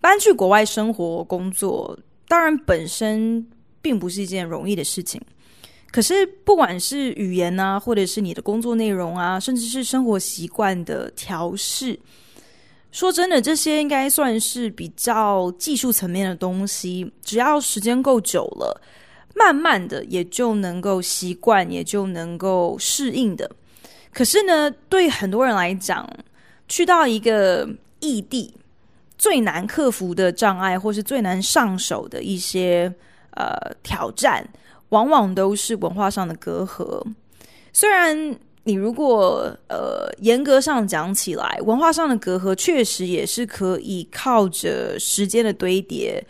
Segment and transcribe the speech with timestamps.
[0.00, 1.98] 搬去国外生活工作，
[2.28, 3.46] 当然本身
[3.82, 5.20] 并不是一件容易的事情。
[5.90, 11.98] 可是，不管是语言啊，或者是你的工作内容啊，甚至是生活习惯的调试。
[12.92, 18.80] 说真的，这些应该算是比较技术层面的东西，只要时间够久了，
[19.34, 23.50] 慢慢的也就能够习惯，也就能够适应的。
[24.12, 26.08] 可是呢，对很多人来讲，
[26.68, 27.68] 去到一个
[28.00, 28.52] 异地，
[29.18, 32.92] 最难克服的障碍，或是最难上手的一些
[33.30, 34.46] 呃挑战，
[34.90, 37.02] 往往都是文化上的隔阂。
[37.72, 38.36] 虽然。
[38.68, 46.20] 你如果呃严格上讲起来，文化上的隔阂确实也是可以靠着时间的堆叠，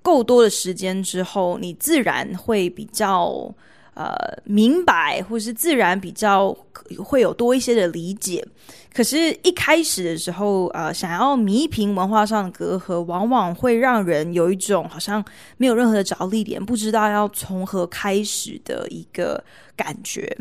[0.00, 3.54] 够多的时间之后，你自然会比较
[3.94, 6.56] 呃明白，或是自然比较
[6.98, 8.46] 会有多一些的理解。
[8.94, 15.24] 可是，一开始的时候，呃，想要弥平文化上的隔阂，往往会让人有一种好像
[15.56, 19.42] 没有任何的着力点，不知道要从何开始的一个
[19.74, 20.36] 感觉。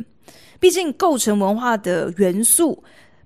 [0.59, 2.83] 毕竟，构成文化的元素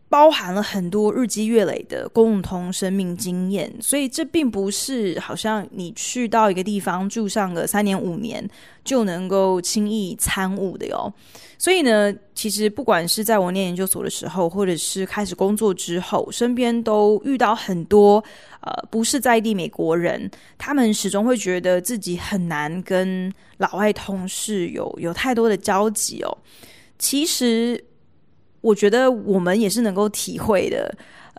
[0.07, 8.47] 包含了很多日积月累的共同生命经验，所以这并不是好像你去到一个地方住上个三年五年
[8.83, 11.11] 就能够轻易参悟的哟。
[11.57, 18.23] 所以呢，其实不管是在我念研究所的时候，或者是开始工作之后，身边都遇到很多
[18.61, 26.37] 呃不是在地美国人，他们始终会觉得自己很难跟老外同事有有太多的交集哦。
[26.99, 27.83] 其实，
[28.65, 30.91] 我觉得我们也是能够体会的，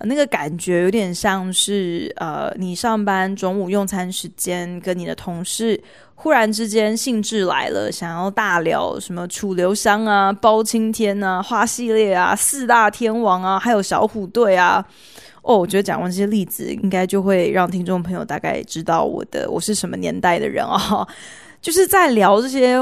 [0.04, 5.82] 那个感觉有点像是，呃，你上班中午用餐时间，跟你的同事
[6.14, 14.86] 忽然之间兴致来了，想要大聊什么楚留香啊、包青天啊、花系列啊、四大天王啊，还有小虎队啊。
[15.42, 21.04] 哦，我觉得讲完这些例子，应该就会让听众朋友大概知道我的我是什么年代的人哦，
[21.60, 22.78] 就是在聊这些。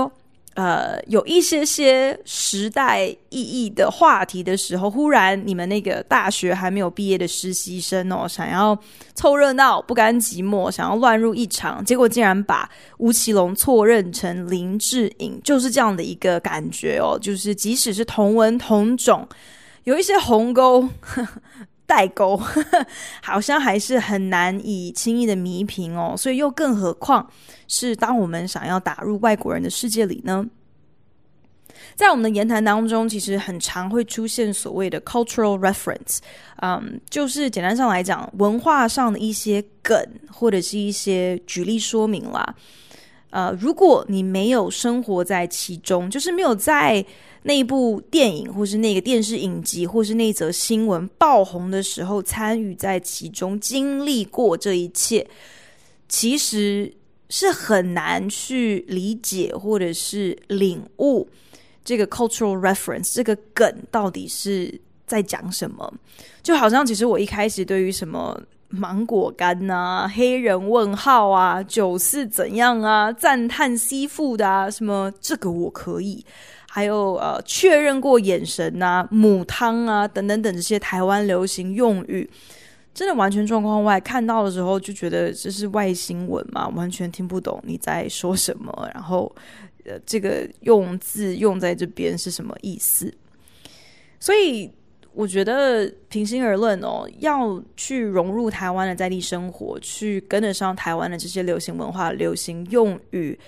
[0.54, 8.78] 呃，有一些些时代意义的话题的时候，忽然你们那个大学还没有毕业的实习生哦，想要
[9.14, 17.19] 凑热闹，不甘寂寞，想要乱入一场，结果竟然把吴奇隆错认成林志颖，就是这样的一个感觉哦。
[17.20, 19.28] 就是即使是同文同种，
[19.82, 20.88] 有一些鸿沟。
[21.86, 22.36] 代沟
[23.22, 27.28] 好像还是很难以轻易的弥平哦，所以又更何况
[27.68, 30.46] 是当我们想要打入外国人的世界里呢？
[31.96, 36.18] 在我们的言谈当中，其实很常会出现所谓的 cultural reference，
[36.56, 39.96] 嗯，就是简单上来讲，文化上的一些梗
[40.32, 42.54] 或者是一些举例说明啦。
[43.34, 47.04] 呃，如果你没有生活在其中，就是没有在
[47.42, 55.26] 那一部电影，或是那个电视影集，或是那则新闻爆红的时候参与在其中，经历过这一切，
[56.08, 56.94] 其实
[57.28, 61.28] 是很难去理解或者是领悟
[61.84, 65.92] 这个 cultural reference 这个梗到底是在讲什么。
[66.40, 68.40] 就好像其实我一开始对于什么。
[68.74, 76.24] 芒果干呐、啊，黑人问号啊，酒是怎样啊，赞叹吸附的啊，什么这个我可以，
[76.68, 82.28] 还有呃确认过眼神呐、啊，母汤啊等等等这些台湾流行用语，
[82.92, 89.34] 真的完全状况外，看到的时候就觉得这是外星文嘛，完全听不懂你在说什么，然后
[89.84, 93.14] 呃这个用字用在这边是什么意思，
[94.18, 94.70] 所以。
[95.14, 103.38] 我觉得平心而论哦，要去融入台湾的在地生活，去跟得上台湾的这些流行文化、流行用语，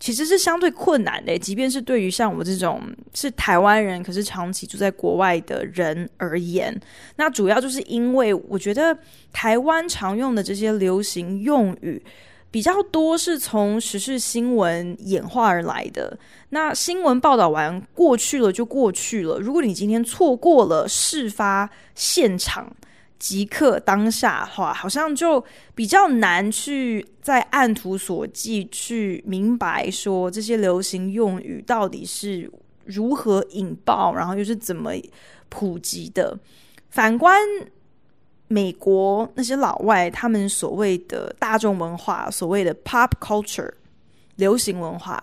[0.00, 1.38] 其实是相对困难的。
[1.38, 2.80] 即便是对于像我这种
[3.14, 6.74] 是台湾人，可是长期住在国外的人而言，
[7.14, 8.96] 那主要就是因为我觉得
[9.32, 12.02] 台湾常用的这些流行用语。
[12.52, 16.16] 比较多是从时事新闻演化而来的。
[16.50, 19.40] 那新闻报道完过去了就过去了。
[19.40, 22.70] 如果你今天错过了事发现场，
[23.18, 25.42] 即刻当下的话，好像就
[25.74, 32.50] 比较难去在按图索骥去明白说这些流行用语到底是
[32.84, 34.90] 如何引爆，然后又是怎么
[35.48, 36.38] 普及的。
[36.90, 37.40] 反观
[38.52, 43.72] 美国那些老外他们所谓的大众文化，所谓的 pop culture
[44.36, 45.18] 流行文化。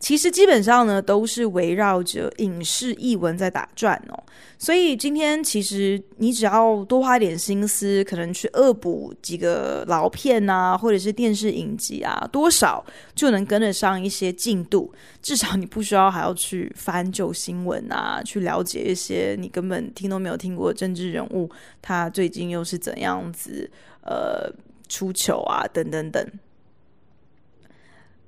[0.00, 4.22] 其实基本上呢，都是围绕着影视译文在打转哦。
[4.56, 12.84] 所以今天其实你只要多花一点心思，可能去恶补几个老片啊，或者是电视影集啊，多少
[13.14, 14.92] 就能跟得上一些进度。
[15.20, 21.50] 至少你不需要还要去翻旧新闻啊，去了解一些你根本听都没有听过的政治人物，
[21.82, 23.68] 他最近又是怎样子
[24.04, 24.48] 呃
[24.88, 26.24] 出糗啊，等等等。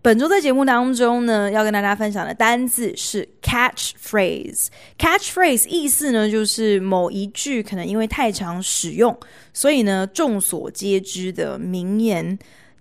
[0.02, 4.68] 本周在节目当中呢，要跟大家分享的单字是 catchphrase。
[4.98, 9.14] catchphrase 意思呢，就是某一句可能因为太常使用，
[9.52, 12.38] 所以呢众所皆知的名言。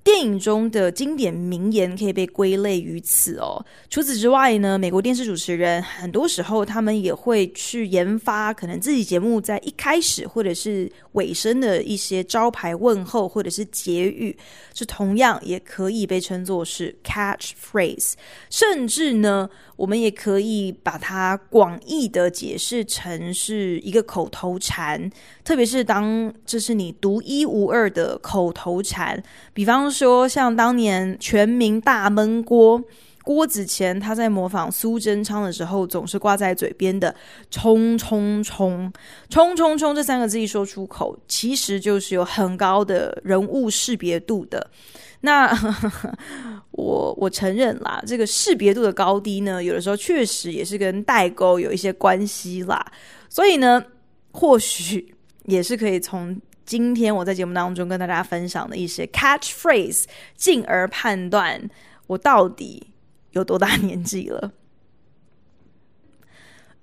[0.10, 3.64] 电影中的经典名言可以被归类于此哦。
[3.92, 14.36] 除此之外呢，美国电视主持人很多时候他们也会去研发可能自己节目在一开始或者是尾声的一些招牌问候或者是结语，
[14.74, 18.14] 这同样也可以被称作是 catchphrase。
[18.50, 19.48] 甚至呢，
[19.80, 25.10] 我们也可以把它广义的解释成是一个口头禅，
[25.44, 29.22] 特别是当这是你独一无二的口头禅，
[29.54, 30.20] 比方说。
[30.28, 32.84] 像当年全民大闷锅，
[33.24, 37.16] 郭子乾他在模仿苏贞昌的时候，总是挂在嘴边的
[37.50, 38.92] “冲冲冲
[39.30, 44.70] 冲冲冲”这三个字一说出口，其实就是有很高的人物识别度的。
[45.22, 45.52] 那
[46.72, 52.86] 我我承认啦，这个识别度的高低呢，有的时候确实也是跟代沟有一些关系啦。
[53.30, 53.84] 所以呢，
[54.32, 56.40] 或许也是可以从。
[56.66, 60.04] 今天我在节目当中跟大家分享的一些 catchphrase，
[60.36, 61.68] 进而判断
[62.06, 62.86] 我到底
[63.32, 64.52] 有多大 年纪了。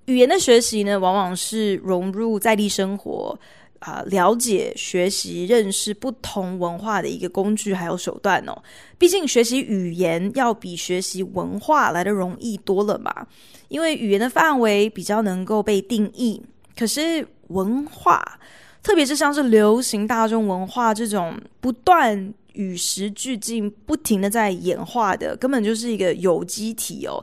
[0.07, 3.39] 语言的学习呢，往往是融入在地生活
[3.79, 8.61] 啊、了解、学习、认识不同文化的一个工具还有手段哦。
[8.97, 13.27] 毕竟学习语言要比学习文化来得容易多了嘛，
[13.67, 16.41] 因为语言的范围比较能够被定义，
[16.77, 18.39] 可是文化。
[18.83, 27.21] 特别是像是流行大众文化这种不断与时俱进、不停的在演化的，根本就是一个有机体哦，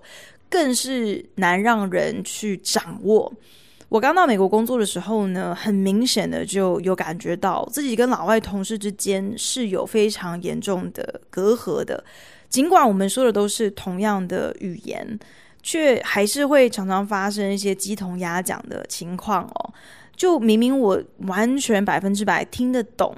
[0.50, 3.32] 更是难让人去掌握。
[3.94, 12.02] 我刚到美国工作的时候呢，很明显的就有感觉到自己跟老外同事之间是有非常严重的隔阂的。
[12.48, 15.16] 尽管我们说的都是同样的语言，
[15.62, 19.72] 却还是会常常发生一些鸡同鸭讲的情况哦。
[20.16, 23.16] 就明明我完全百分之百听得懂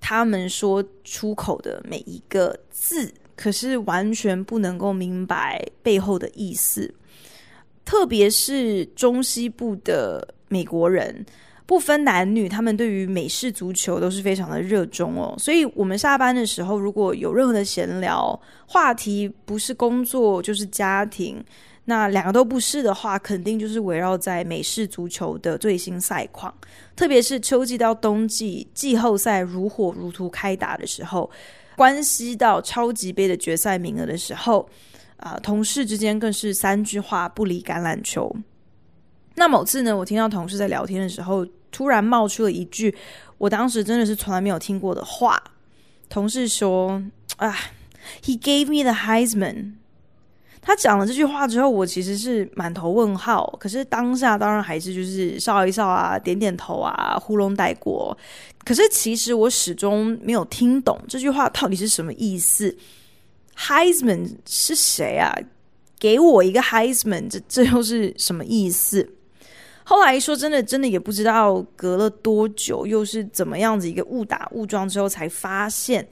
[0.00, 6.94] 他们说出口的每一个字，可是完全不能够明白背后的意思。
[7.84, 11.24] 特别是中西部的美国人，
[11.66, 15.34] 不分男女，他们对于美式足球都是非常的热衷哦。
[15.38, 21.44] 所以，我们下班的时候如果有任何的闲聊话题，不是工作就是家庭。
[21.86, 26.52] 那两个都不是的话，肯定就是围绕在美式足球的最新赛况，
[26.96, 31.30] 特别是秋季到冬季季后赛如火如荼开打的时候，
[31.76, 34.66] 关系到超级杯的决赛名额的时候，
[35.24, 38.30] 啊、同事之间更是三句话不离橄榄球。
[39.36, 42.94] 那某次呢，我听到同事在聊天的时候，突然冒出了一句，
[43.38, 45.42] 我当时真的是从来没有听过的话。
[46.10, 47.02] 同事说
[47.38, 47.56] ：“啊
[48.22, 49.72] ，He gave me the Heisman。”
[50.60, 53.56] 他讲了这句话之后，我其实是满头问号。
[53.58, 58.16] 可是当下当然还是就是笑一笑啊，点点头啊，糊弄带过。
[58.62, 62.76] 可是其实我始终没有听懂这句话到底是什么意思。
[63.56, 65.34] Heisman 是谁啊？
[65.98, 69.08] 给我一个 Heisman，这这又是什么意思？
[69.84, 76.06] 后来说真的，真的也不知道隔了多久，又是怎么样子一个误打误撞之后才发现。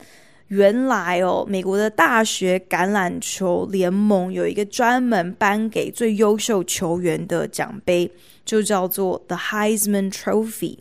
[0.48, 8.10] 原来哦，美国的大学橄榄球联盟有一个专门颁给最优秀球员的奖杯，
[8.44, 10.76] 就叫做 The Heisman Trophy。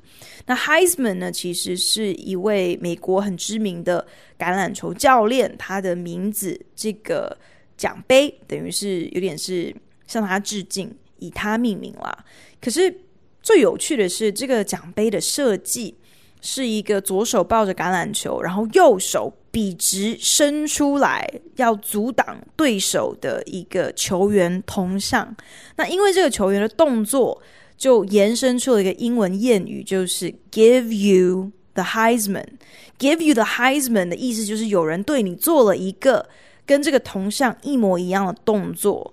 [0.51, 4.05] 那 Heisman 呢，其实是一位美国很知名的
[4.38, 7.38] 橄榄球教练，他的名字这个
[7.77, 9.74] 奖杯等于是有点是
[10.08, 12.25] 向他致敬，以他命名啦。
[12.60, 12.93] 可是
[13.41, 15.96] 最有趣的是，这个奖杯的设计
[16.41, 19.34] 是一个左手抱着橄榄球，然后右手。
[19.53, 25.36] 笔直伸出来，要阻挡对手的一个球员铜像。
[25.75, 27.41] 那因为这个球员的动作，
[27.82, 32.46] 就延伸出了一个英文谚语，就是 “give you the Heisman”。
[33.00, 36.30] “give you the Heisman” 的意思就是有人对你做了一个
[36.64, 39.12] 跟这个铜像一模一样的动作。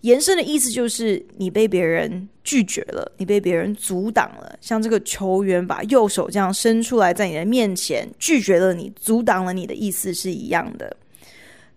[0.00, 4.58] 延伸的意思就是你被别人拒绝了，你被别人阻挡了。
[4.60, 10.96] 像这个球员把右手这样伸出来，在你的面前拒绝了你，阻挡了你的意思是一样的。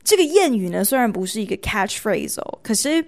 [0.03, 3.05] 这个谚语呢，虽然不是一个 catchphrase 哦，可是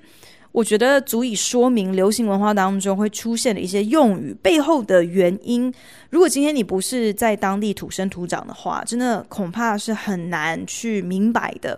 [0.54, 5.74] 我觉得足以说明流行文化当中会出现的一些用语背后的原因。
[6.12, 11.78] 如果今天你不是在当地土生土长的话，真的恐怕是很难去明白的。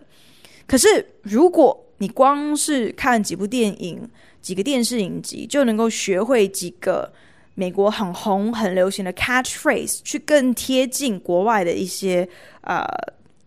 [0.68, 4.08] 可是如果你光是看几部电影、
[4.42, 7.10] 几个电视影集，就能够学会几个
[7.54, 12.28] 美国很红、很流行的 catchphrase，去更贴近国外的一些
[12.60, 12.86] 呃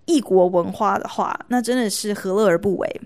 [0.06, 3.00] 异国文化的话，那真的是何乐而不为？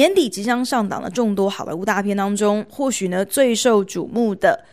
[0.00, 4.64] 年底即将上档的众多好莱坞大片当中，或许呢最受瞩目的，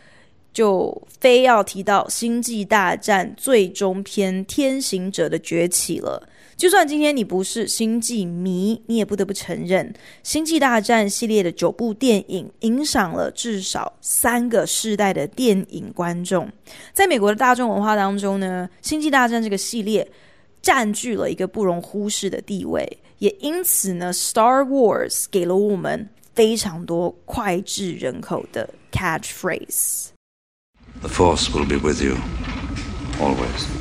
[0.54, 6.26] 就非要提到《星际大战：最终篇：天行者的崛起》了。
[6.56, 9.92] 就算今天你不是星际迷，你也不得不承认，
[10.22, 16.50] 《星际大战》系列的九部电影影响了至少三个世代的电影观众。
[16.94, 20.10] 在美国的大众文化当中呢，《星际大战》这个系列
[20.60, 30.08] 占据了一个不容忽视的地位，也因此呢，《Star Wars》给了我们非常多脍炙人口的 catchphrase。
[31.00, 32.16] The Force will be with you
[33.20, 33.77] always.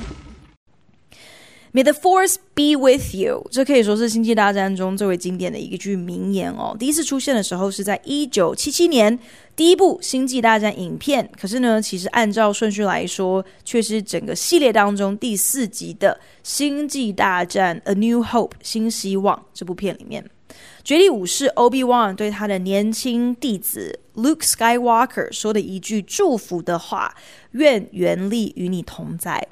[1.77, 6.75] May the force be with you，这可以说是《星际大战》中最为经典的一句名言哦。
[6.79, 9.19] 第一次出现的时候是在一九七七年，
[9.55, 11.29] 第一部《星际大战》影片。
[11.39, 20.27] 可是呢，其实按照顺序来说，却是整个系列当中第四集的《星际大战：A New Hope》新希望这部片里面，
[20.83, 27.13] 绝地武士 Obi-Wan 对他的年轻弟子 Luke Skywalker 说的一句祝福的话
[27.53, 29.47] ：“愿原力与你同在。”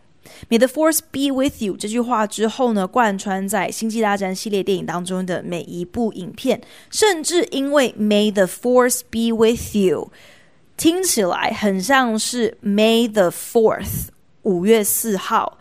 [0.50, 10.12] May the force be with you 这句话之后呢，贯穿在《星际大战》系列电影当中的每一部影片，甚至因为 May the force be with you
[10.78, 14.08] 听起来很像是 May the Fourth
[14.44, 15.58] 五月四号。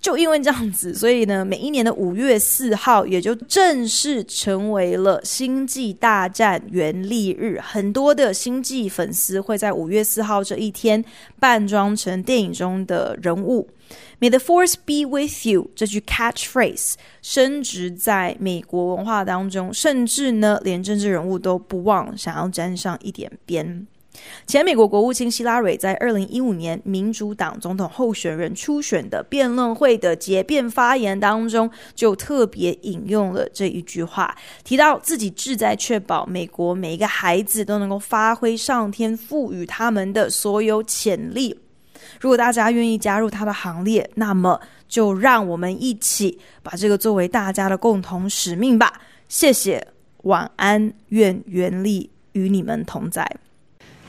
[0.00, 7.60] 就因为这样子，所以呢，每一年的五月四号也就正式成为了星际大战原力日。
[7.60, 11.04] 很多的星际粉丝会在五月四号这一天
[11.40, 13.68] 扮装成电影中的人物。
[14.20, 23.86] May the force be with you 这句 catchphrase 深植在美国文化当中，甚至呢，连政治人物都不忘想要沾上一点边。
[24.46, 41.58] 前美国国务卿希拉蕊在二零一五年民主党总统候选人初选的辩论会的结辩发言当中，就特别引用了这一句话，提到自己志在确保美国每一个孩子都能够发挥上天赋予他们的所有潜力。
[42.20, 49.00] 如果大家愿意加入他的行列，那么就让我们一起把这个作为大家的共同使命吧。
[49.28, 49.86] 谢谢，
[50.22, 53.28] 晚安，愿原力与你们同在。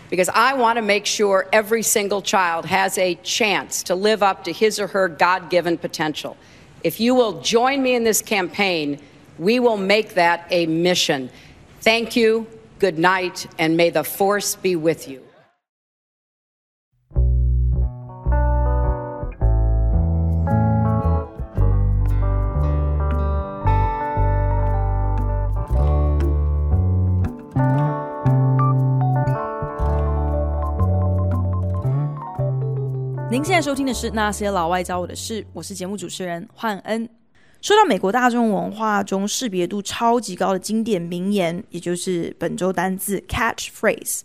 [0.09, 4.43] Because I want to make sure every single child has a chance to live up
[4.45, 6.37] to his or her God given potential.
[6.83, 9.01] If you will join me in this campaign,
[9.37, 11.29] we will make that a mission.
[11.81, 12.47] Thank you,
[12.79, 15.26] good night, and may the force be with you.
[33.38, 37.08] 您现在收听的是《那些老外教我的事》，我是节目主持人焕恩。
[37.62, 44.22] 说到美国大众文化中识别度超级高的经典名言，也就是本周单字 catchphrase，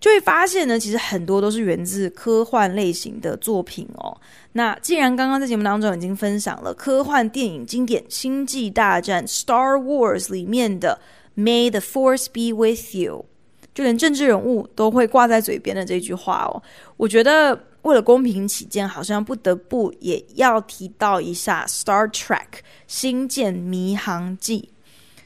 [0.00, 4.20] 就会发现呢，其实很多都是源自科幻类型的作品哦。
[4.50, 10.98] 那既然刚刚在节目当中已经分享了科幻电影经典《星际大战》（Star Wars） 里面的
[11.36, 13.26] “May the Force be with you”，
[13.74, 16.62] 就连政治人物都会挂在嘴边的这句话哦，
[16.96, 17.58] 我觉得。
[17.84, 22.38] 为了公平起见，好像不得不也要提到一下《Star Trek》
[22.86, 24.70] 星舰迷航记。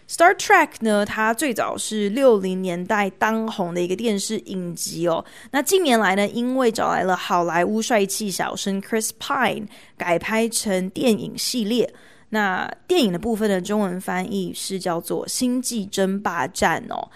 [0.13, 5.25] 《Star Trek》呢，它最早是六零年代当红的一个电视影集哦。
[5.53, 11.95] 那近年来呢，因为找来了好莱坞帅气小生 Chris Pine 改拍成电影系列。
[12.31, 17.09] 那电影的部分的中文翻译是叫做《星际争霸战》哦。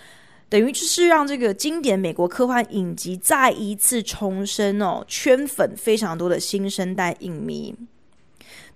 [0.53, 7.75] 等于就是让这个经典美国科幻影集再一次重生哦，圈粉非常多的新生代影迷。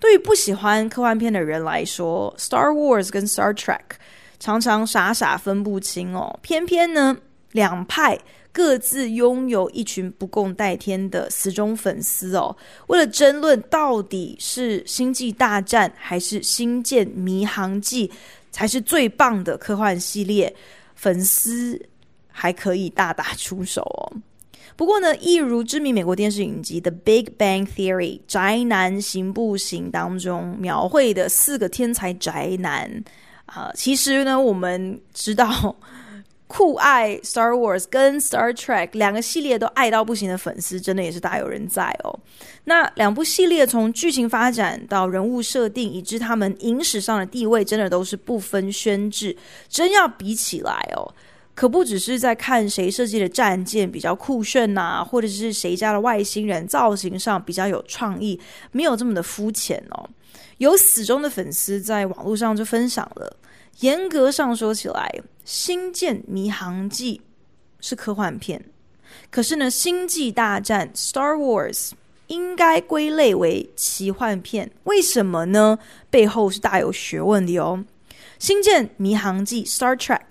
[0.01, 3.77] 对于不喜欢科幻片的人来说，《Star Wars》跟《Star Trek》
[4.41, 6.39] 常常傻傻分不清哦。
[6.41, 7.15] 偏偏呢，
[7.53, 8.19] 两派
[8.53, 12.57] 各自拥有一群不共戴天的死忠粉丝哦。
[12.87, 18.09] 为了争论到底是《星际大战》还是《星舰迷航记》。
[18.53, 20.51] 才是最棒的科幻系列，
[20.97, 21.81] 粉丝
[22.27, 24.17] 还可以大打出手哦。
[24.75, 33.05] 不过呢，一如知名美国电视影集《The Big Bang Theory》宅男行不行当中描绘的四个天才宅男
[33.47, 35.75] 啊、其实呢，我们知道
[36.49, 42.19] 酷爱 Star Wars 跟 Star Trek 两个系列都爱到不行的粉丝，真的也是大有人在哦。
[42.65, 49.37] 那两部系列从剧情发展到人物设定，以致他们影史上的地位，真的都是不分轩制。
[49.69, 51.13] 真要比起来哦。
[51.55, 58.39] 可不只是在看谁设计的战舰比较酷炫呐、或者是谁家的外星人造型上比较有创意，
[58.73, 60.07] 没有这么的肤浅哦。
[60.59, 63.35] 有死忠的粉丝在网络上就分享了，
[63.81, 65.15] 严格上说起来，
[65.45, 67.21] 《星舰迷航记》
[67.87, 68.65] 是科幻片，
[69.31, 71.91] 可是呢，《星际大战》（Star Wars）
[72.29, 74.71] 应该归类为奇幻片。
[74.85, 75.79] 为什么呢？
[76.09, 77.85] 背后是大有学问的哦。
[78.39, 80.23] 《星舰迷航记》（Star Trek）。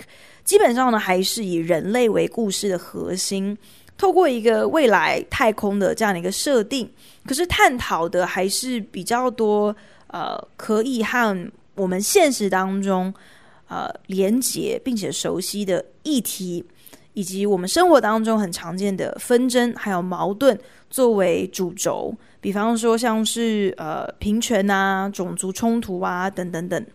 [0.43, 3.55] 基本上呢，还是以人类为故事的核心，
[3.95, 6.91] 透过一个未来太空的这样的一个设定，
[7.27, 9.75] 可是探讨的还是比较多，
[10.07, 13.11] 呃，可以和我们现实当中
[13.67, 16.63] 呃连结并且熟悉的议题，
[17.13, 20.57] 以及我们生活当中很常见的纷争还有矛盾
[20.89, 26.85] 作为主轴，比方说像是呃平权啊、种族冲突啊等等等。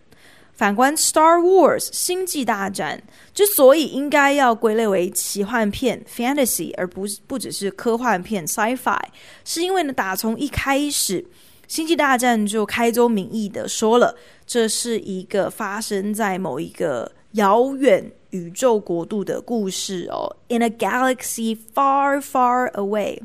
[0.53, 9.01] 反观《Star Wars》星际大战之所以应该要归类为奇幻片 （fantasy） 而不不只是科幻片 （sci-fi），
[9.43, 11.23] 是因为呢，打从一开始，
[11.67, 14.15] 《星际大战》就开宗明义的说了，
[14.51, 23.21] 这是一个发生在某一个遥远宇宙国度的故事哦，In a galaxy far, far away。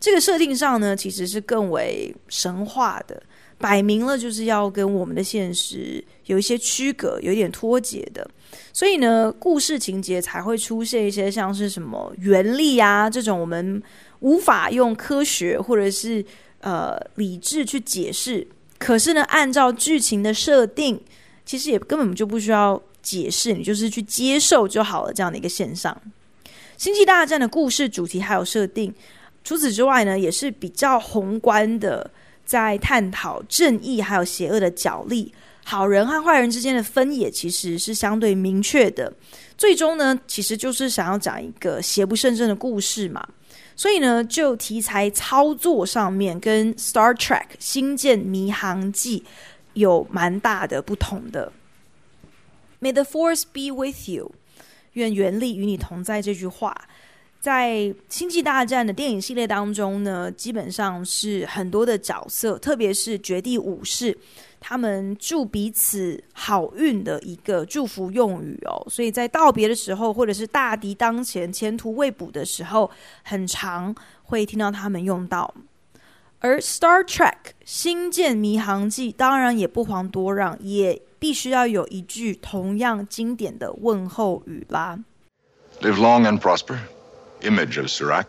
[0.00, 3.22] 这个设定上呢，其实是更为神话的。
[3.58, 8.26] 摆明了就是要跟我们的现实有一些区隔，有一点脱节的，
[8.72, 13.80] 所以呢，故事情节才会出现一些像是什么原力啊这种我们
[14.20, 16.24] 无法用科学或者是
[16.60, 18.48] 呃理智去解释，
[18.82, 21.00] 可是呢，按照剧情的设定，
[21.46, 25.96] 其实也根本就不需要解释，你就是去接受就好了这样的一个现象。
[26.76, 28.92] 星际大战的故事主题还有设定，
[29.44, 32.10] 除此之外呢，也是比较宏观的。
[32.44, 35.32] 在探讨正义还有邪恶的角力，
[35.64, 39.10] 好人和坏人之间的分野其实是相对明确的。
[39.56, 43.26] 最终呢，其实就是想要讲一个邪不胜正的故事嘛。
[43.74, 49.20] 所以呢，就题材操作上面，跟《Star Trek》《星舰迷航记》
[49.74, 51.52] 有蛮大的不同的。
[52.80, 54.32] May the Force be with you，
[54.92, 56.20] 愿原力与你同在。
[56.20, 56.88] 这句话。
[57.42, 57.70] 在
[58.08, 64.16] 《星际大战》的电影系列当中呢，基本上是很多的角色，特别是绝地武士，
[64.60, 68.86] 他们祝彼此好运的一个祝福用语哦。
[68.88, 72.88] 所以在道别的时候，或者是大敌当前、前途未卜的时候，
[73.24, 75.52] 很常会听到他们用到。
[76.38, 77.32] 而《Star Trek》
[77.64, 85.00] 星舰迷航记当然也不遑多让，也必须要有一句同样经典的问候语啦
[85.80, 86.78] ：Live long and prosper。
[87.42, 88.26] Image of Surak.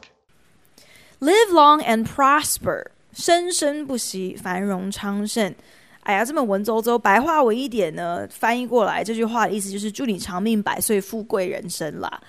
[1.19, 5.53] Live long and prosper，生生不息，繁荣昌盛。
[6.01, 8.27] 哎呀，这么文绉绉，白话文一点呢？
[8.29, 12.21] 翻译过来，这句话的意思就是祝你长命百岁，富贵人生啦。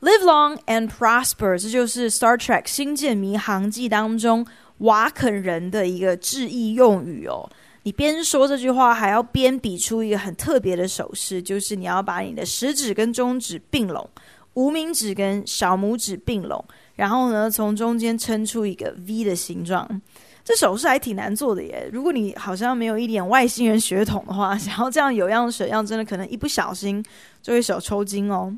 [0.00, 4.44] Live long and prosper，这就是 Star Trek 星舰迷航记当中
[4.78, 7.48] 瓦肯人的一个致意用语哦。
[7.84, 14.08] 你边说这句话，还要边比出一个很特别的手势，就是你要把你的食指跟中指并拢。
[14.54, 16.64] 无名指跟小拇指并拢，
[16.96, 19.88] 然后呢，从中间撑出一个 V 的形状。
[20.44, 21.88] 这手势还挺难做的耶。
[21.92, 27.00] 如果你好像没有一点外星人血统的话， 想要这样有样学样，真的可能一不小心
[27.40, 28.52] 就会手抽筋哦。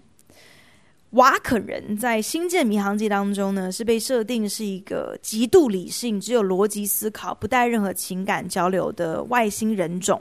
[1.11, 10.21] 瓦肯人在《星舰迷航记》当中呢，是被设定是一个极度理性、只有逻辑思考、不带任何情感交流的外星人种。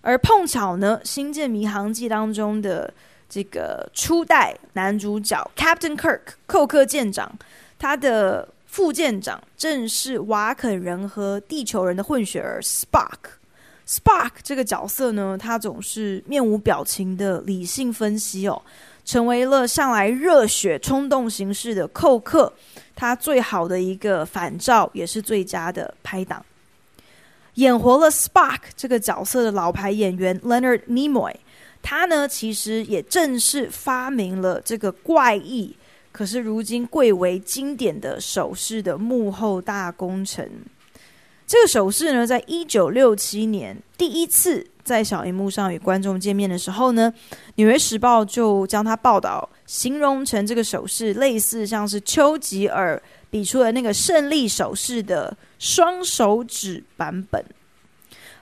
[0.00, 2.92] 而碰巧呢，《星舰迷航记》当中的
[3.28, 7.30] 这个初代男主角 Captain Kirk 寇克舰长，
[7.78, 13.36] 他的副舰长正是瓦肯人和地球人的混血儿 Spark。
[13.86, 18.60] Spark 这个角色呢，他总是面无表情的理性分析哦，
[19.04, 22.52] 成为了向来热血冲动形式的寇克，
[22.94, 26.44] 他最好的一个反照，也是最佳的拍档。
[27.54, 31.34] 演活了 Spark 这个角色的老牌演员 Leonard Nimoy。
[31.88, 35.72] 他呢，其实也正是发明了这个怪异，
[36.10, 40.50] 可是如今贵为经典的手势的幕后大功臣。
[41.46, 47.14] 这个手势呢，在一九六七年第一次在小荧幕上与观众见面的时候呢，
[47.54, 57.44] 《纽约时报》就将他报道形容成这个手势类似像是丘吉尔比出了那个胜利手势的双手指版本。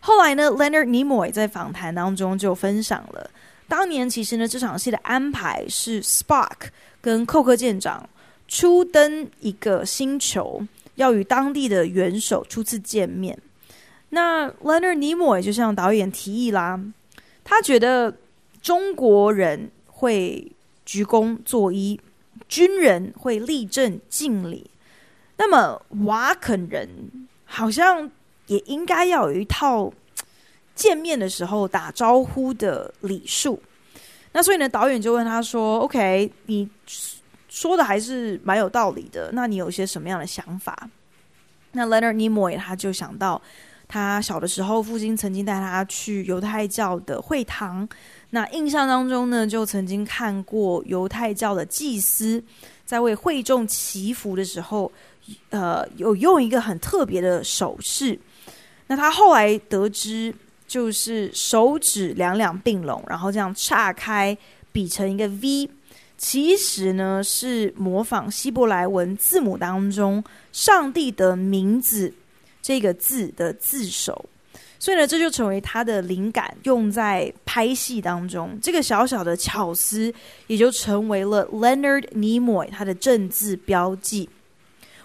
[0.07, 3.31] 后来呢，Leonard Nimoy 在访谈当中就分享了，
[3.67, 6.69] 当年其实呢这场戏的安排是 Spock
[7.01, 8.07] 跟寇克舰长
[8.47, 10.63] 初登一个星球，
[10.97, 13.39] 要与当地的元首初次见面。
[14.11, 16.79] 那 Leonard Nimoy 就向导演提议啦，
[17.43, 18.15] 他觉得
[18.61, 20.53] 中国人会
[20.85, 21.99] 鞠躬作揖，
[22.47, 24.71] 军人会立正敬礼，
[25.39, 28.11] 那么瓦肯人好像。
[28.47, 29.93] 也应该要有一套
[30.75, 33.61] 见面的时候打招呼的礼数。
[34.33, 36.69] 那所以呢，导演就问他说：“OK，你
[37.49, 39.31] 说的还是蛮有道理的。
[39.33, 40.89] 那你有些什么样的想法？”
[41.71, 43.41] 那 Leonard Nimoy 他就想到，
[43.87, 47.89] 他小的时候父亲曾经带他去犹太教的会堂。
[48.31, 52.43] 那印象当中呢，就曾经看过犹太教的祭司
[52.85, 54.91] 在为会众祈福的时候，
[55.51, 58.19] 呃，有用一个很特别的手势。
[58.87, 60.35] 那他后来得知，
[60.67, 64.37] 就是手指两两并拢，然后这样岔开，
[64.73, 65.71] 比成一个 V，
[66.19, 72.13] 其实呢是模仿希伯来文字母当中“上帝的名字”
[72.61, 74.27] 这个字的字首，
[74.79, 78.59] 所以呢，这就成为他的灵感，用在拍戏当中。
[78.63, 80.13] 这个小小的巧思，
[80.47, 84.29] 也就成为了 Leonard Nimoy 他的正字标记。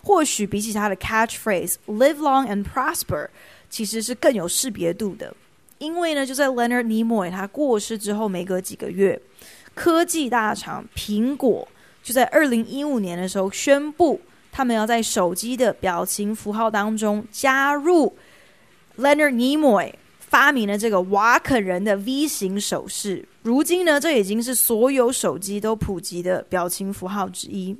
[0.01, 3.27] 或许比起他的 catchphrase “Live long and prosper”。
[3.69, 5.33] 其实是更有识别度的，
[5.77, 9.21] 因为呢，就在 Leonard Nimoy 他过世之后没隔几个月，
[9.75, 11.67] 科技大厂苹果
[12.01, 14.19] 就在二零一五年的时候宣布，
[14.51, 18.15] 他们要在手机的表情符号当中加入
[18.97, 23.27] Leonard Nimoy 发明了这个瓦肯人的 V 型手势。
[23.43, 27.77] 如今呢，这已经是所有手机都普及的表情符号之一。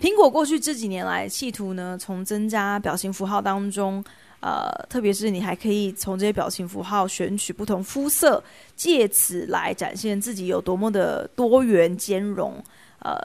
[0.00, 4.04] 苹果过去这几年来，企图呢从增加表情符号当中。
[4.44, 8.44] 呃，特别是你还可以从这些表情符号选取不同肤色，
[8.76, 12.62] 借此来展现自己有多么的多元兼容。
[12.98, 13.18] 呃，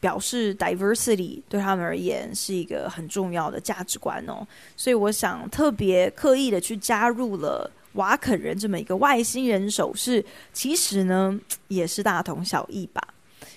[0.00, 4.46] 表示 diversity 对他们而言是一个很重要的价值观哦。
[4.78, 11.38] 所以我想特别刻意的去加入了瓦肯人这么一个外星人手势，其实呢
[11.68, 13.02] 也是大同小异吧。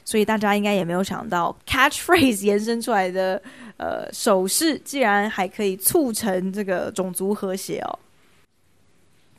[0.03, 3.41] 所以大家应该也没有想到 catchphrase 延伸出来的。
[3.77, 7.99] 呃，手势竟然还可以促成这个种族和谐哦。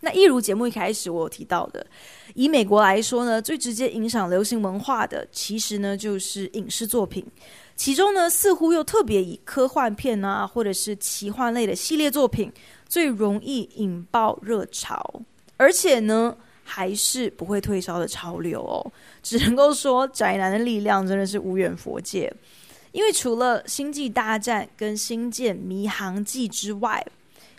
[0.00, 1.86] 那一如节目一开始我有提到的，
[2.32, 7.22] 以美国来说呢，最直接影响流行文化的，其实呢就是影视作品。
[7.76, 12.50] 其中呢，似乎又特别以科幻片啊，或者是奇幻类的系列作品
[12.88, 15.20] 最容易引爆热潮，
[15.58, 16.34] 而且呢，
[16.70, 18.78] 还是不会退烧的潮流哦。
[19.24, 22.32] 只能够说，宅男的力量真的是无远佛界。
[22.92, 27.04] 因为除了《星际大战》跟《星舰迷航记》之外，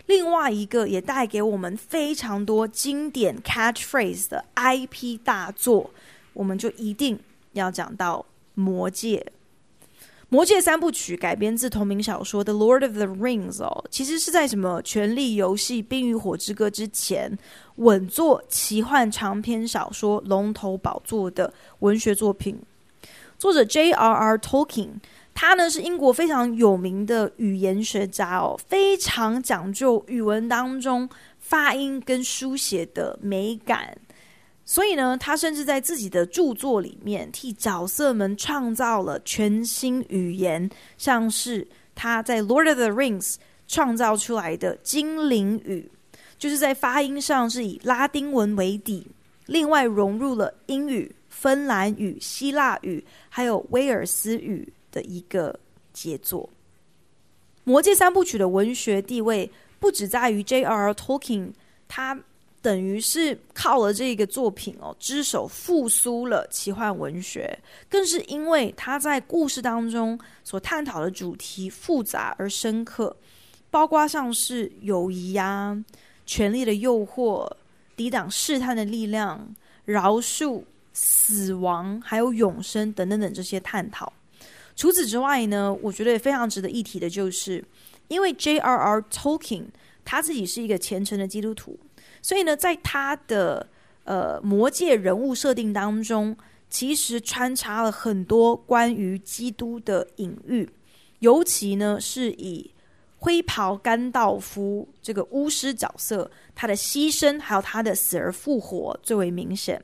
[0.06, 5.90] 另外一个也带给我们非常多经典 catchphrase 的 IP 大作，
[6.32, 7.18] 我们就一定
[7.52, 8.18] 要讲到
[8.54, 9.18] 《魔戒》。
[10.32, 17.38] 《魔戒》三部曲改编自同名小说《The Lord of the Rings》哦，其实是在什么《权力游戏》《冰与火之歌》之前
[17.76, 22.58] 稳坐奇幻长篇小说龙头宝座的文学作品。
[23.36, 24.38] 作者 J.R.R.
[24.38, 24.88] Tolkien。
[25.34, 31.08] 他呢是英国非常有名的语言学家哦，非常讲究语文当中
[31.40, 33.96] 发音跟书写的美感，
[34.64, 43.34] 所以呢，他甚至在自己的著作里面替角色们创造了全新语言，像是他在《Lord of the Rings》
[43.66, 45.90] 创造出来的精灵语，
[46.38, 49.06] 就是在发音上是以拉丁文为底，
[49.46, 54.72] 另外融入了英语、芬兰语、希腊语，还有威尔斯语。
[54.92, 55.58] 的一个
[55.94, 56.42] 杰作，
[57.64, 60.92] 《魔戒》三部曲的文学地位不只在于 J.R.
[60.92, 61.50] Tolkien，
[61.88, 62.14] 他
[62.62, 67.58] 等于是靠了这个作品哦，之手复苏了奇幻文学，
[67.90, 73.14] 更是因为他在故事当中所探讨的主题复杂而深刻，
[73.68, 75.84] 包括像是友谊呀、啊、
[76.24, 77.50] 权力的诱惑、
[77.96, 79.52] 抵挡试探的力量、
[79.84, 84.12] 饶恕、死亡，还有永生等等等这些探讨。
[84.76, 87.62] 除此之外呢，我觉得也非常值得一提的，就是
[88.06, 89.02] 因为 J.R.R.
[89.10, 89.64] Tolkien
[90.04, 91.78] 他自己是一个虔诚的基督徒，
[92.22, 93.68] 所以呢，在他的
[94.04, 96.34] 呃魔界人物设定当中，
[96.70, 100.70] 其实穿插了很多关于基督的隐喻，
[101.18, 102.72] 尤其呢是以
[103.18, 109.82] 灰袍甘道夫这个巫师角色，他的牺牲还有他的死而复活最为明显。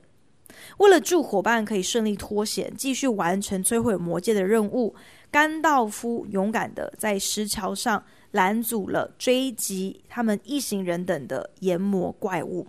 [0.77, 4.95] 为了助伙伴可以顺利脱险，继续完成摧毁魔戒的任务，
[5.29, 12.67] 甘道夫勇敢的在石桥上拦阻了追击他们一行人等的炎魔怪物。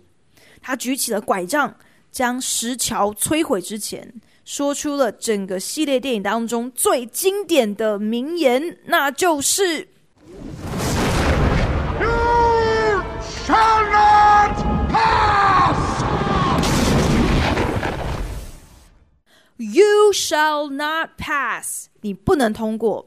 [0.61, 1.75] 他举起了拐杖，
[2.11, 4.13] 将石桥摧毁之前，
[4.45, 9.87] 说出了整个系列电影当中最经典的名言，那就是。
[11.99, 14.55] You shall not
[14.91, 16.03] pass!
[19.57, 21.87] You shall not pass!
[22.01, 23.05] 你不能通过。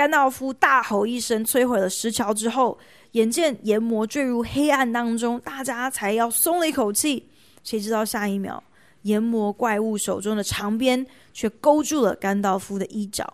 [0.00, 2.78] 甘道夫大吼一声，摧毁了石桥之后，
[3.10, 7.28] 眼见炎魔坠入黑暗当中，大家才要松了一口气。
[7.62, 8.64] 谁知道下一秒，
[9.02, 13.30] 炎魔怪物手中的长鞭却勾住了甘道夫的衣角。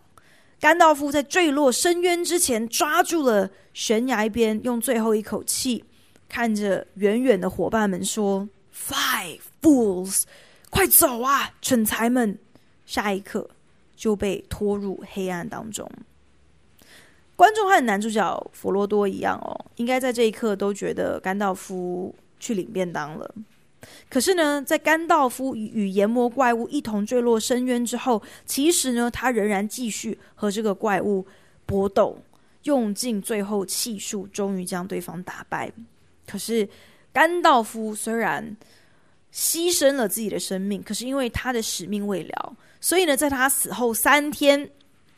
[0.58, 5.84] 甘道夫在坠落深渊之前，抓住了悬崖边，用最后一口气
[6.28, 10.24] 看着远远的伙伴们说：“Five fools，
[10.70, 12.36] 快走啊，蠢材们！”
[12.84, 13.48] 下一刻
[13.94, 15.88] 就被拖入黑暗当中。
[17.36, 23.34] 观众和男主角佛罗多一样哦，应该在这一刻都觉得甘道夫去领便当了。
[24.08, 31.24] 可是呢，在甘道夫与炎魔怪物一同坠落深渊之后，其实呢，他仍然继续和这个怪物
[31.66, 32.18] 搏斗，
[32.64, 35.70] 用尽最后气数，终于将对方打败。
[36.26, 36.68] 可是
[37.12, 38.56] 甘道夫虽然
[39.32, 44.68] 牺牲了自己的生命，可是因为他的使命未了，所以呢，在他死后三天，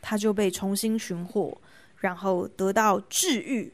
[0.01, 1.57] 他就被重新寻获，
[1.99, 3.73] 然后得到治愈，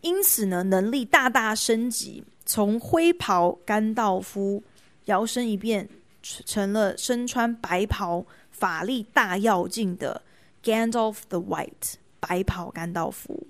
[0.00, 2.22] 因此呢，能力大大升级。
[2.44, 4.62] 从灰袍甘道夫
[5.04, 5.88] 摇身一变
[6.22, 10.20] 成了身穿白袍、法力大要劲的
[10.62, 13.46] Gandalf the White 白袍甘道夫。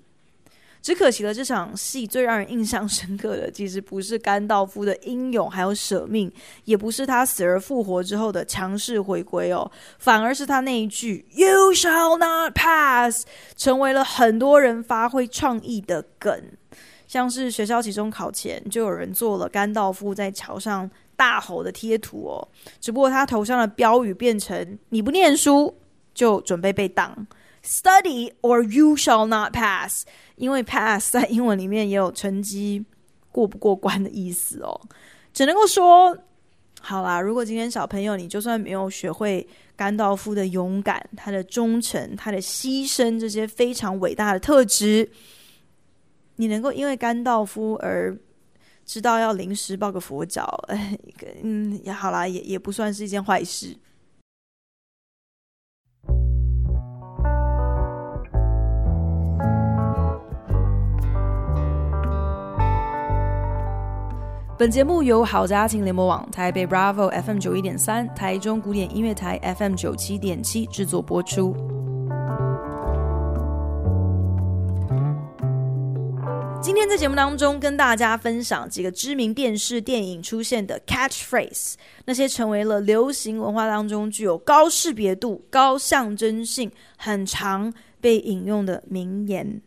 [0.83, 6.29] 只可惜了，这场戏最让人印象深刻的，其实不是甘道夫的英勇还有舍命，
[6.65, 16.37] 也不是他死而复活之后的强势回归哦，反而是他那一句 “You shall not pass” 成为了很多人发挥创意的梗。
[17.07, 22.45] 像是学校期中考前，就有人做了甘道夫在桥上大吼的贴图哦。
[22.81, 25.73] 只不过他头上的标语变成“你不念书
[26.13, 27.25] 就准备被当
[27.63, 30.05] ”，Study or you shall not pass。
[30.35, 32.83] 因为 pass 在英文里面也有成绩
[33.31, 34.81] 过不过关的意思哦。
[35.31, 36.17] 只能够说，
[36.81, 45.09] 好啦，如果今天小朋友你就算没有学会甘道夫的勇敢、他的忠诚、他的牺牲这些非常伟大的特质。
[46.37, 48.17] 你能够因为甘道夫而
[48.85, 50.51] 知道要临时抱个佛脚，
[51.43, 53.77] 嗯，也好啦，也也不算是一件坏事。
[64.63, 71.53] 本节目由好家庭联播网、台北 Bravo FM 九一点三、台中古典音乐台 FM 九七点七制作播出。
[76.61, 81.73] 今天在节目当中跟大家分享几个知名电视电影出现的 catchphrase，
[82.05, 89.61] 那些成为了流行文化当中具有高识别度、高象征性、很长被引用的名言。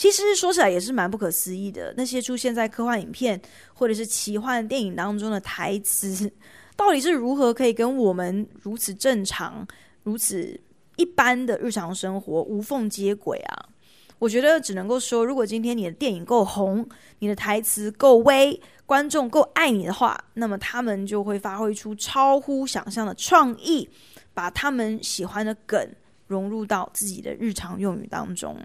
[0.00, 3.38] 其实说起来也是蛮不可思议的，那些出现在科幻影片
[3.74, 6.32] 或者是奇幻电影当中的台词，
[6.74, 9.68] 到底是如何可以跟我们如此正常、
[10.02, 10.58] 如此
[10.96, 13.68] 一般的日常生活无缝接轨啊？
[14.18, 23.86] 我觉得只能够说，如果今天你的电影够红，你的台词够威，观众够爱你的话，那么他们就会发挥出超乎想象的创意，
[24.32, 25.86] 把他们喜欢的梗
[26.26, 28.56] 融入到自己的日常用语当中。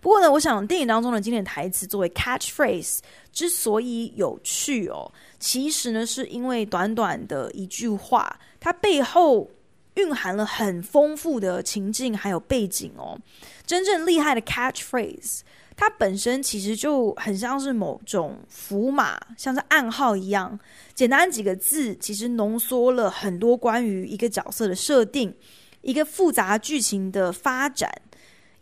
[0.00, 2.98] 不过呢，我想电影当中的经典台词作为 catchphrase
[3.32, 9.50] 之所以有趣哦，其实呢是因为短短的一句话，它背后。
[9.96, 13.18] 蕴含了很丰富的情境还有背景哦。
[13.64, 15.40] 真正厉害的 catchphrase，
[15.74, 20.60] 它本身其实就很像是某种符码，像是暗号一样。
[20.94, 25.34] 简单几个字，其实浓缩了很多关于一个角色的设定，
[25.80, 27.90] 一个复杂剧情的发展。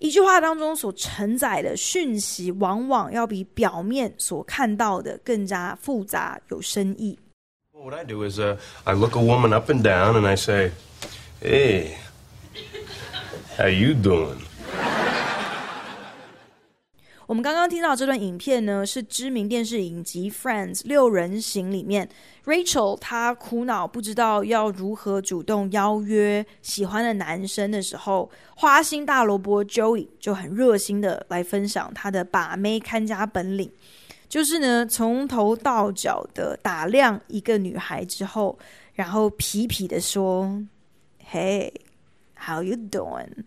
[0.04, 7.18] 一句话当中所承载的讯息，往往要比表面所看到的更加复杂有深意。
[7.72, 10.72] What I do is, uh, I look a woman up and down, and I say.
[11.40, 11.96] Hey,
[13.56, 14.36] how you doing?
[17.26, 22.06] 我们刚刚听到这段影片呢，是知名电视影集《Friends》六人行里面
[22.44, 33.70] ，Rachel 她苦恼不知道要如何主动邀约喜欢的男生的时候，花心大萝卜 Joey 就很热心的来分享他的把妹看家本领，
[34.28, 38.58] 就是呢从头到脚的打量一个女孩之后，
[38.92, 40.62] 然后痞痞的说
[41.32, 43.44] ：“Hey，how you doing？”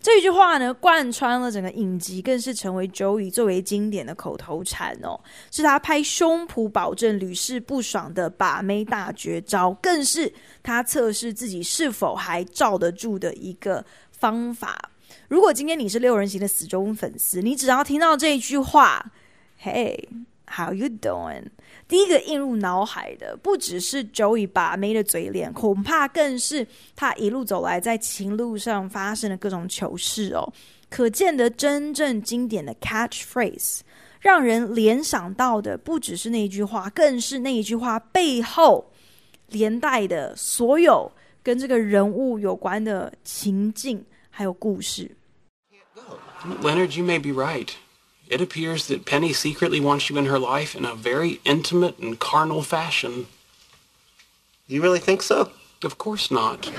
[0.00, 5.18] 这一句话呢，贯穿了整个影集，更是成为 Joey 最为经典的口头禅哦，
[5.50, 10.32] 是他拍胸脯保证屡试不爽的把妹大绝招，更是
[10.62, 14.90] 他测试自己是否还罩得住的一个方法。
[15.28, 19.12] 如果今天你是六人行的死忠粉丝，你只要听到这一句话
[19.62, 21.46] ，Hey，how you doing？
[21.88, 30.52] 第一个映入脑海的不只是 Joey 把妹的嘴脸，恐怕更是他一路走来在情路上发生的各种糗事哦。
[30.90, 33.80] 可见的真正经典的 catchphrase，
[34.20, 38.92] 让人联想到的不只是那一句话，更是那一句话背后
[39.48, 41.10] 连带的所有
[41.42, 45.10] 跟这个人物有关的情境还有故事。
[46.62, 47.70] Leonard, you may be right.
[48.29, 52.17] It appears that Penny secretly wants you in her life in a very intimate and
[52.17, 53.25] carnal fashion.
[54.67, 55.51] You really think so?
[55.83, 56.69] Of course not.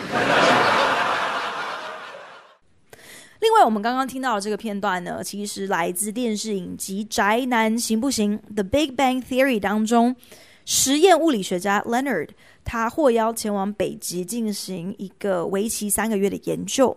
[3.41, 10.17] 另外，我们刚刚听到的这个片段呢，其实来自电视影集《宅男行不行》The Big Bang Theory 当中，
[10.65, 12.31] 实验物理学家 Leonard
[12.65, 16.97] 他获邀前往北极进行一个为期三个月的研究。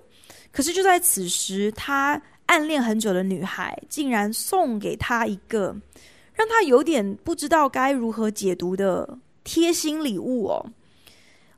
[0.54, 2.20] 可是就在此时，他
[2.53, 5.75] 暗恋很久的女孩竟然送给他一个
[6.35, 10.67] 让他有点不知道该如何解读的贴心礼物哦。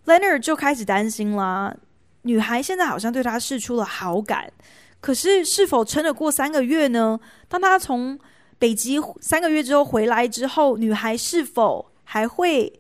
[0.07, 1.77] Leonard 就开始担心啦，
[2.23, 4.53] 女孩现在好像对他示出了好感，
[5.01, 7.19] 可是是否撑得过三个月呢？
[7.49, 8.17] 当他从
[8.61, 12.73] 北极三个月之后回来之后，女孩是否还会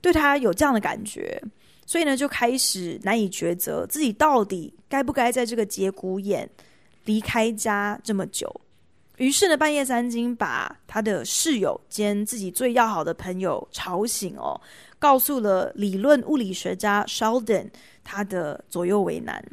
[0.00, 1.40] 对他有这样的感觉？
[1.86, 6.50] 所以呢，就开始难以抉择，自己到底该不该在这个节骨眼
[7.04, 8.60] 离开家这么久，
[9.18, 14.60] 于是呢，半夜三更把他的室友兼自己最要好的朋友吵醒哦，
[14.98, 17.68] 告诉了理论物理学家 Sheldon
[18.02, 19.44] 他的左右为难。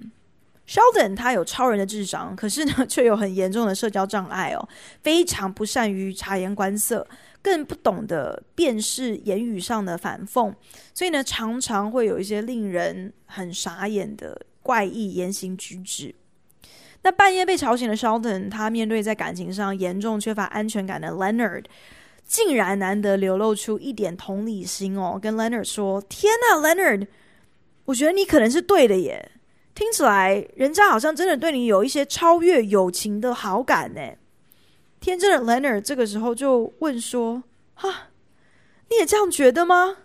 [0.68, 4.70] Sheldon 他有超人的智商，可是呢，却有很严重的社交障碍哦，
[5.04, 7.06] 非常不善于察言观色，
[7.42, 10.54] 更不懂得辨识言语上的反讽，
[10.94, 16.16] 所以呢，常常会有一些令人很傻眼的怪异言行举止。
[17.04, 21.66] 那半夜被吵醒的 Sheldon，他面对在感情上严重缺乏安全感的 Leonard，
[22.24, 27.08] 竟然难得流露出一点同理心哦，跟 Leonard 说：“天呐，Leonard，
[27.86, 29.32] 我觉得你可能是对的耶，
[29.74, 34.02] 听起来人家好像真的对你有一些超越友情的好感呢。”
[35.02, 37.42] 天真的 Leonard 这个时候就问说
[37.74, 38.10] ：“哈，
[38.92, 39.98] 你也这样觉得吗？”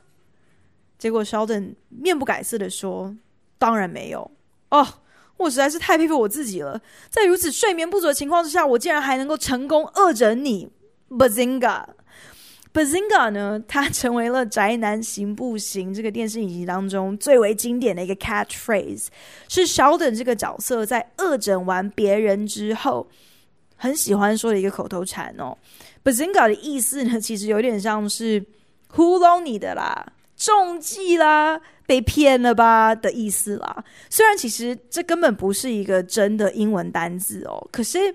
[0.98, 3.14] 结果 Sheldon 面不改色的说
[3.58, 4.30] ：“当然没有
[4.70, 4.86] 哦。”
[5.36, 10.68] 我实在是太佩服我自己了，在如此睡眠不足的情况之下，我竟然还能够成功恶整你
[11.10, 19.06] ，Bazinga！Bazinga 呢，它成为了《宅男行不行》这个电视影集当中最为经典的一个 catchphrase，
[19.48, 23.08] 是 Sheldon 这个角色在恶整完别人之后
[23.76, 25.56] 很喜欢说的一个口头禅哦。
[26.04, 28.44] Bazinga 的意思呢，其实有点像是
[28.88, 31.60] 糊弄你的啦，中计啦。
[31.86, 33.84] 被骗了吧的意思啦。
[34.10, 38.14] 虽然其实这根本不是一个真的英文单字哦，可是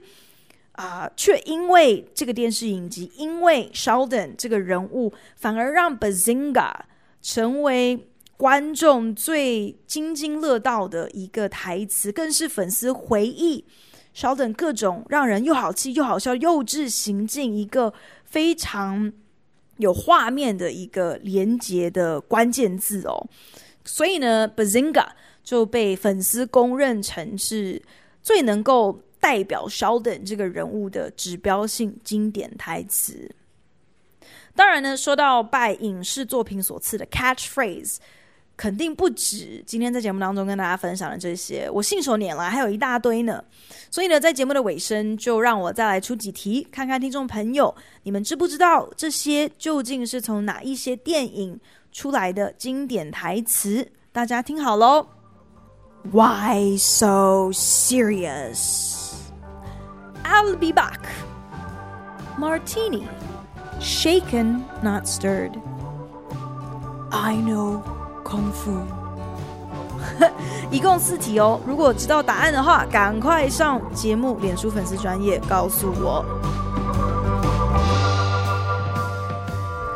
[0.74, 6.74] 啊，却因为这个电视影集，因为 Sheldon 这个人物，反而让 Bazinga
[7.22, 8.08] 成为
[8.38, 13.64] 观众最津津乐道的一个台词，更是粉丝回忆
[14.16, 17.94] Sheldon 各种让人又好气又好笑幼稚行径一个
[18.26, 19.14] 非常
[19.82, 23.28] 有画面的一个连结的关键字哦。
[23.84, 25.08] 所以呢，Bazinga
[25.44, 27.82] 就被粉丝公认成是
[28.22, 33.30] 最能够代表 Sheldon 这个人物的指标性经典台词。
[34.54, 37.98] 当然呢，说到拜影视作品所赐的 catchphrase，
[38.62, 43.44] 肯定不止今天在节目当中跟大家分享的这些，我信手拈来还有一大堆呢。
[43.90, 51.60] 所以呢，在节目的尾声，就让我再来出几题，看看听众朋友你们知不知道这些究竟是从哪一些电影
[51.92, 55.08] 出来的经典台词，大家听好喽。
[56.12, 59.24] Why so serious?
[60.24, 61.00] I'll be back.
[62.38, 63.08] Martini,
[63.80, 65.60] shaken, not stirred.
[67.10, 67.82] I know
[68.24, 68.72] 空腹。
[70.72, 76.26] 一共四题哦如果知道答案的话赶快上节目脸书粉丝专业告诉我。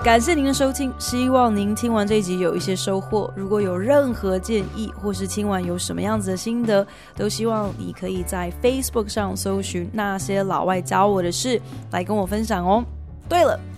[0.03, 3.33] 感谢您的收听希望您听完这一集有一些收获。
[3.35, 11.59] 如果有任何建议或是听完有什么样子的心得都希望你可以在 facebook 上搜寻那些老外教我的事
[11.89, 12.85] 来跟我分享哦。
[13.27, 13.59] 对了